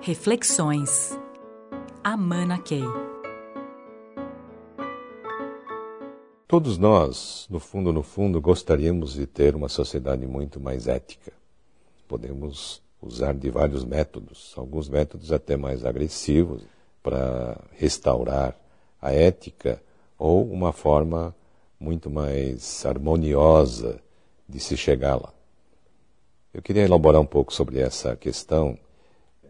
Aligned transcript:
Reflexões. 0.00 1.18
Amana 2.04 2.58
Key. 2.58 2.82
Todos 6.46 6.78
nós, 6.78 7.46
no 7.50 7.58
fundo, 7.58 7.92
no 7.92 8.02
fundo, 8.02 8.40
gostaríamos 8.40 9.14
de 9.14 9.26
ter 9.26 9.56
uma 9.56 9.68
sociedade 9.68 10.26
muito 10.26 10.60
mais 10.60 10.86
ética. 10.86 11.32
Podemos 12.06 12.80
usar 13.02 13.34
de 13.34 13.50
vários 13.50 13.84
métodos, 13.84 14.54
alguns 14.56 14.88
métodos 14.88 15.32
até 15.32 15.56
mais 15.56 15.84
agressivos, 15.84 16.62
para 17.02 17.60
restaurar 17.72 18.56
a 19.02 19.12
ética, 19.12 19.82
ou 20.18 20.48
uma 20.48 20.72
forma 20.72 21.34
muito 21.80 22.08
mais 22.08 22.86
harmoniosa 22.86 24.00
de 24.48 24.60
se 24.60 24.76
chegar 24.76 25.16
lá. 25.16 25.32
Eu 26.54 26.62
queria 26.62 26.84
elaborar 26.84 27.20
um 27.20 27.26
pouco 27.26 27.52
sobre 27.52 27.80
essa 27.80 28.14
questão 28.14 28.78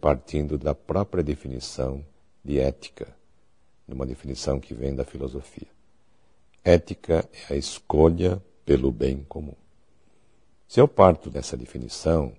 partindo 0.07 0.57
da 0.57 0.73
própria 0.73 1.21
definição 1.21 2.01
de 2.45 2.61
ética, 2.61 3.09
numa 3.89 4.07
definição 4.07 4.61
que 4.61 4.73
vem 4.73 4.95
da 4.95 5.05
filosofia. 5.05 5.67
Ética 6.65 7.29
é 7.51 7.55
a 7.55 7.57
escolha 7.57 8.41
pelo 8.65 8.93
bem 8.93 9.27
comum. 9.29 9.57
Se 10.69 10.81
eu 10.81 10.87
parto 10.87 11.29
dessa 11.29 11.57
definição, 11.57 12.33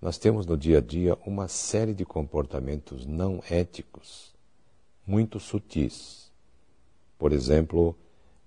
nós 0.00 0.18
temos 0.18 0.46
no 0.46 0.56
dia 0.56 0.78
a 0.78 0.80
dia 0.80 1.18
uma 1.26 1.48
série 1.48 1.94
de 1.94 2.04
comportamentos 2.04 3.04
não 3.04 3.42
éticos, 3.50 4.32
muito 5.04 5.40
sutis. 5.40 6.30
Por 7.18 7.32
exemplo, 7.32 7.96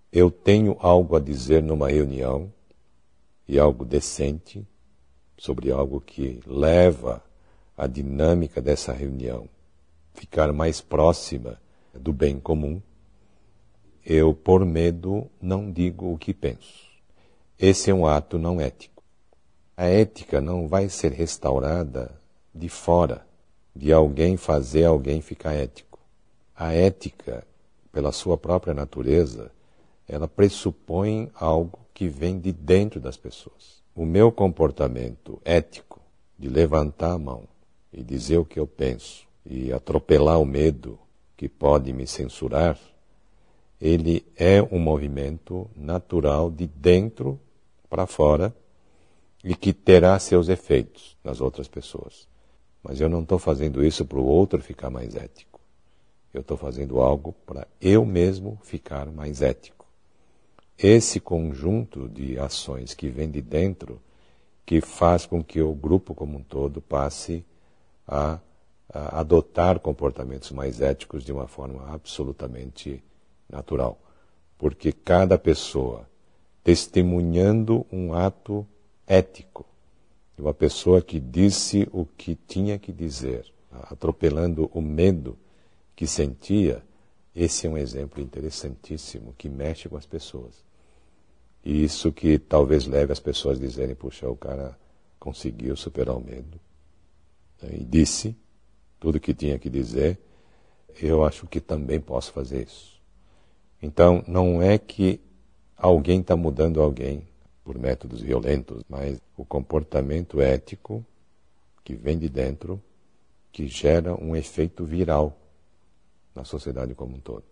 eu 0.09 0.31
tenho 0.31 0.77
algo 0.79 1.17
a 1.17 1.19
dizer 1.19 1.61
numa 1.61 1.89
reunião, 1.89 2.49
e 3.45 3.59
algo 3.59 3.83
decente, 3.83 4.65
sobre 5.37 5.69
algo 5.69 5.99
que 5.99 6.39
leva 6.47 7.21
a 7.77 7.87
dinâmica 7.87 8.61
dessa 8.61 8.93
reunião 8.93 9.47
ficar 10.13 10.53
mais 10.53 10.79
próxima 10.79 11.59
do 11.93 12.13
bem 12.13 12.39
comum, 12.39 12.81
eu, 14.05 14.33
por 14.33 14.65
medo, 14.65 15.29
não 15.41 15.71
digo 15.71 16.13
o 16.13 16.17
que 16.17 16.33
penso. 16.33 16.91
Esse 17.57 17.89
é 17.89 17.93
um 17.93 18.05
ato 18.05 18.37
não 18.37 18.59
ético. 18.59 19.03
A 19.75 19.85
ética 19.85 20.41
não 20.41 20.67
vai 20.67 20.89
ser 20.89 21.11
restaurada 21.11 22.19
de 22.53 22.69
fora, 22.69 23.25
de 23.75 23.91
alguém 23.91 24.37
fazer 24.37 24.85
alguém 24.85 25.21
ficar 25.21 25.53
ético. 25.53 25.99
A 26.55 26.73
ética, 26.73 27.45
pela 27.91 28.11
sua 28.11 28.37
própria 28.37 28.73
natureza, 28.73 29.51
ela 30.07 30.27
pressupõe 30.27 31.31
algo 31.33 31.79
que 31.93 32.07
vem 32.07 32.39
de 32.39 32.51
dentro 32.51 32.99
das 32.99 33.17
pessoas. 33.17 33.81
O 33.95 34.05
meu 34.05 34.31
comportamento 34.31 35.41
ético 35.45 36.01
de 36.37 36.49
levantar 36.49 37.13
a 37.13 37.17
mão 37.17 37.47
e 37.93 38.03
dizer 38.03 38.37
o 38.37 38.45
que 38.45 38.59
eu 38.59 38.65
penso 38.65 39.27
e 39.45 39.71
atropelar 39.71 40.39
o 40.39 40.45
medo 40.45 40.97
que 41.37 41.47
pode 41.47 41.93
me 41.93 42.07
censurar, 42.07 42.79
ele 43.79 44.25
é 44.35 44.61
um 44.61 44.79
movimento 44.79 45.69
natural 45.75 46.49
de 46.49 46.67
dentro 46.67 47.39
para 47.89 48.07
fora 48.07 48.55
e 49.43 49.53
que 49.55 49.73
terá 49.73 50.17
seus 50.17 50.47
efeitos 50.47 51.17
nas 51.23 51.41
outras 51.41 51.67
pessoas. 51.67 52.27
Mas 52.81 53.01
eu 53.01 53.09
não 53.09 53.21
estou 53.21 53.37
fazendo 53.37 53.83
isso 53.83 54.05
para 54.05 54.19
o 54.19 54.25
outro 54.25 54.61
ficar 54.61 54.89
mais 54.89 55.15
ético. 55.15 55.59
Eu 56.33 56.41
estou 56.41 56.57
fazendo 56.57 56.99
algo 56.99 57.33
para 57.45 57.67
eu 57.79 58.05
mesmo 58.05 58.57
ficar 58.63 59.05
mais 59.11 59.41
ético. 59.41 59.85
Esse 60.77 61.19
conjunto 61.19 62.09
de 62.09 62.39
ações 62.39 62.93
que 62.93 63.09
vem 63.09 63.29
de 63.29 63.41
dentro 63.41 64.01
que 64.65 64.81
faz 64.81 65.25
com 65.25 65.43
que 65.43 65.61
o 65.61 65.73
grupo 65.73 66.15
como 66.15 66.37
um 66.37 66.43
todo 66.43 66.81
passe 66.81 67.45
a, 68.07 68.39
a 68.89 69.19
adotar 69.19 69.79
comportamentos 69.79 70.51
mais 70.51 70.81
éticos 70.81 71.23
de 71.23 71.31
uma 71.31 71.47
forma 71.47 71.87
absolutamente 71.93 73.03
natural. 73.49 73.99
Porque 74.57 74.91
cada 74.91 75.37
pessoa 75.37 76.07
testemunhando 76.63 77.85
um 77.91 78.13
ato 78.13 78.65
ético, 79.05 79.65
de 80.35 80.41
uma 80.41 80.53
pessoa 80.53 81.01
que 81.01 81.19
disse 81.19 81.87
o 81.91 82.05
que 82.05 82.35
tinha 82.35 82.79
que 82.79 82.91
dizer, 82.91 83.45
atropelando 83.71 84.69
o 84.73 84.81
medo 84.81 85.37
que 85.95 86.07
sentia, 86.07 86.81
esse 87.35 87.67
é 87.67 87.69
um 87.69 87.77
exemplo 87.77 88.21
interessantíssimo 88.21 89.33
que 89.37 89.49
mexe 89.49 89.89
com 89.89 89.97
as 89.97 90.05
pessoas. 90.05 90.63
E 91.65 91.83
isso 91.83 92.11
que 92.11 92.37
talvez 92.37 92.85
leve 92.85 93.11
as 93.11 93.19
pessoas 93.19 93.57
a 93.57 93.61
dizerem: 93.61 93.95
puxa, 93.95 94.29
o 94.29 94.35
cara 94.35 94.77
conseguiu 95.19 95.75
superar 95.75 96.15
o 96.15 96.19
medo 96.19 96.59
e 97.71 97.83
disse 97.83 98.35
tudo 98.99 99.17
o 99.17 99.19
que 99.19 99.33
tinha 99.33 99.59
que 99.59 99.69
dizer, 99.69 100.19
eu 101.01 101.23
acho 101.23 101.47
que 101.47 101.59
também 101.59 101.99
posso 101.99 102.31
fazer 102.31 102.63
isso. 102.63 103.01
Então, 103.81 104.23
não 104.27 104.61
é 104.61 104.77
que 104.77 105.19
alguém 105.75 106.21
está 106.21 106.35
mudando 106.35 106.81
alguém 106.81 107.27
por 107.63 107.77
métodos 107.77 108.21
violentos, 108.21 108.83
mas 108.87 109.19
o 109.35 109.43
comportamento 109.43 110.39
ético 110.41 111.05
que 111.83 111.95
vem 111.95 112.17
de 112.17 112.29
dentro, 112.29 112.81
que 113.51 113.67
gera 113.67 114.15
um 114.15 114.35
efeito 114.35 114.85
viral 114.85 115.37
na 116.33 116.43
sociedade 116.43 116.95
como 116.95 117.17
um 117.17 117.19
todo. 117.19 117.43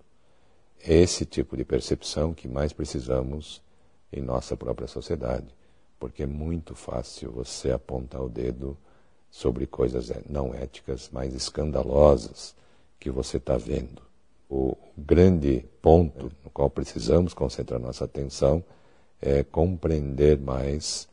É 0.83 0.95
esse 0.95 1.25
tipo 1.25 1.55
de 1.55 1.63
percepção 1.63 2.33
que 2.33 2.47
mais 2.47 2.73
precisamos 2.73 3.61
em 4.11 4.21
nossa 4.21 4.57
própria 4.57 4.87
sociedade, 4.87 5.47
porque 5.99 6.23
é 6.23 6.27
muito 6.27 6.73
fácil 6.73 7.31
você 7.31 7.71
apontar 7.71 8.21
o 8.21 8.29
dedo 8.29 8.77
sobre 9.31 9.65
coisas 9.65 10.11
não 10.29 10.53
éticas 10.53 11.09
mais 11.09 11.33
escandalosas 11.33 12.53
que 12.99 13.09
você 13.09 13.37
está 13.37 13.57
vendo. 13.57 14.01
O 14.49 14.77
grande 14.97 15.65
ponto 15.81 16.29
no 16.43 16.49
qual 16.51 16.69
precisamos 16.69 17.33
concentrar 17.33 17.79
nossa 17.79 18.03
atenção 18.03 18.61
é 19.21 19.41
compreender 19.43 20.37
mais 20.37 21.07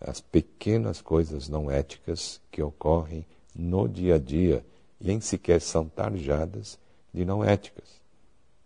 as 0.00 0.20
pequenas 0.20 1.02
coisas 1.02 1.48
não 1.48 1.68
éticas 1.68 2.40
que 2.50 2.62
ocorrem 2.62 3.26
no 3.54 3.88
dia 3.88 4.14
a 4.14 4.18
dia 4.18 4.64
e 5.00 5.06
nem 5.06 5.20
sequer 5.20 5.60
são 5.60 5.88
tarjadas 5.88 6.78
de 7.12 7.24
não 7.24 7.44
éticas, 7.44 8.00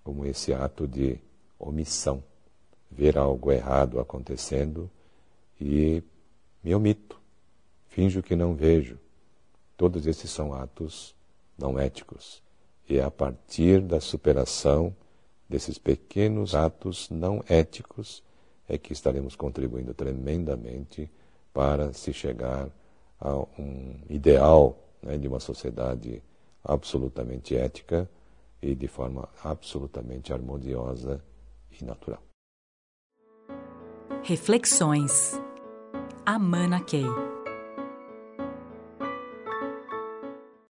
como 0.05 0.27
esse 0.27 0.53
ato 0.53 0.87
de 0.87 1.19
omissão, 1.59 2.23
ver 2.91 3.17
algo 3.17 3.51
errado 3.51 3.99
acontecendo 4.01 4.91
e 5.61 6.03
me 6.63 6.75
omito 6.75 7.18
finjo 7.99 8.23
que 8.23 8.37
não 8.37 8.55
vejo. 8.55 8.97
Todos 9.77 10.07
esses 10.07 10.31
são 10.31 10.55
atos 10.55 11.17
não 11.59 11.77
éticos. 11.77 12.41
E 12.89 12.97
é 12.97 13.03
a 13.03 13.11
partir 13.11 13.81
da 13.81 14.01
superação 14.01 14.95
desses 15.49 15.79
pequenos 15.79 16.55
atos 16.55 17.11
não 17.11 17.43
éticos 17.49 18.23
é 18.69 18.79
que 18.79 18.93
estaremos 18.93 19.35
contribuindo 19.35 19.93
tremendamente 19.95 21.11
para 21.53 21.93
se 21.93 22.13
chegar 22.13 22.69
a 23.19 23.35
um 23.35 24.01
ideal 24.09 24.79
né, 25.03 25.19
de 25.19 25.27
uma 25.27 25.41
sociedade 25.41 26.23
absolutamente 26.63 27.57
ética 27.57 28.09
e 28.63 28.77
de 28.77 28.87
forma 28.87 29.29
absolutamente 29.43 30.33
harmoniosa 30.33 31.21
e 31.81 31.85
natural. 31.85 32.23
Reflexões. 34.23 35.33
Amana 36.25 36.81
Key. 36.81 37.38